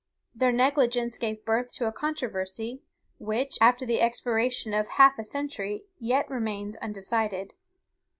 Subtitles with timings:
[0.33, 2.81] Their negligence gave birth to a controversy,
[3.19, 7.53] which, after the expiration of half a century, yet remains undecided.